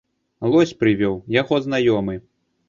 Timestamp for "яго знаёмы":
1.41-2.19